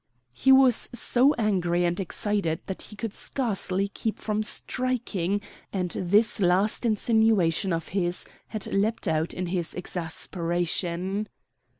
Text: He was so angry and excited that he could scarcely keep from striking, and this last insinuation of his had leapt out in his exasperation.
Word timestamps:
He 0.33 0.51
was 0.51 0.89
so 0.95 1.35
angry 1.35 1.85
and 1.85 1.99
excited 1.99 2.61
that 2.65 2.81
he 2.81 2.95
could 2.95 3.13
scarcely 3.13 3.87
keep 3.87 4.17
from 4.17 4.41
striking, 4.41 5.41
and 5.71 5.91
this 5.91 6.39
last 6.39 6.87
insinuation 6.87 7.71
of 7.71 7.89
his 7.89 8.25
had 8.47 8.65
leapt 8.73 9.07
out 9.07 9.31
in 9.31 9.45
his 9.45 9.75
exasperation. 9.75 11.29